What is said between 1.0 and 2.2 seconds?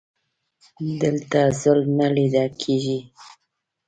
دلته ظلم نه